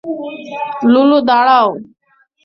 লুলু, 0.91 1.17
দাঁড়াও! 1.29 1.67